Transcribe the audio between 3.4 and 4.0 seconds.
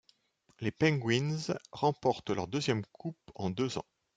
deux ans.